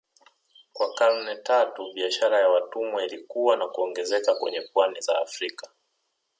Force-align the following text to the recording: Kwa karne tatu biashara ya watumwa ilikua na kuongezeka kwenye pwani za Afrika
Kwa 0.73 0.93
karne 0.93 1.35
tatu 1.35 1.93
biashara 1.93 2.39
ya 2.39 2.49
watumwa 2.49 3.03
ilikua 3.05 3.55
na 3.57 3.67
kuongezeka 3.67 4.35
kwenye 4.35 4.61
pwani 4.73 5.01
za 5.01 5.19
Afrika 5.21 5.67